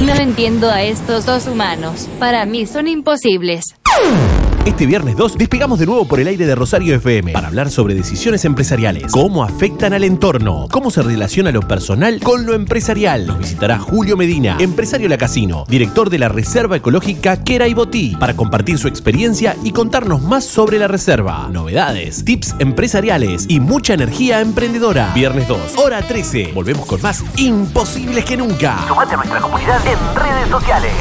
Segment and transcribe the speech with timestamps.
[0.00, 2.08] No entiendo a estos dos humanos.
[2.18, 3.74] Para mí son imposibles.
[4.66, 7.94] Este viernes 2 despegamos de nuevo por el aire de Rosario FM para hablar sobre
[7.94, 13.26] decisiones empresariales, cómo afectan al entorno, cómo se relaciona lo personal con lo empresarial.
[13.26, 18.16] Nos visitará Julio Medina, empresario La Casino, director de la Reserva Ecológica Quera y Botí,
[18.20, 23.94] para compartir su experiencia y contarnos más sobre la reserva, novedades, tips empresariales y mucha
[23.94, 25.12] energía emprendedora.
[25.14, 26.52] Viernes 2, hora 13.
[26.54, 28.78] Volvemos con más imposibles que nunca.
[28.86, 30.92] Sumate a nuestra comunidad en redes sociales.